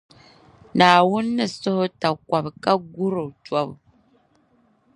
[0.77, 3.73] Naawuni ni sahi o takɔbi ka guri o tɔbu.